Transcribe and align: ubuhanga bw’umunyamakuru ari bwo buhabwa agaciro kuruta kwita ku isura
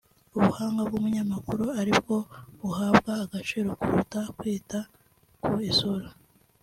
ubuhanga 0.37 0.81
bw’umunyamakuru 0.87 1.65
ari 1.81 1.93
bwo 2.01 2.17
buhabwa 2.59 3.11
agaciro 3.25 3.69
kuruta 3.79 4.19
kwita 4.37 4.79
ku 5.43 5.53
isura 5.69 6.07